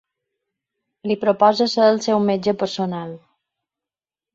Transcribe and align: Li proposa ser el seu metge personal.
Li 1.11 1.19
proposa 1.25 1.69
ser 1.75 1.93
el 1.93 2.03
seu 2.09 2.25
metge 2.33 2.59
personal. 2.67 3.17